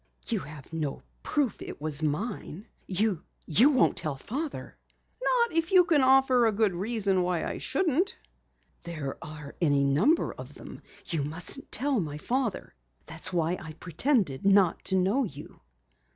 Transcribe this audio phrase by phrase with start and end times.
[0.25, 2.67] "You have no proof it was mine!
[2.87, 4.75] You you won't tell Father?"
[5.21, 8.17] "Not if you can offer a good reason why I shouldn't."
[8.81, 10.81] "There are any number of them.
[11.05, 12.73] You mustn't tell my father!
[13.05, 15.61] That's why I pretended not to know you."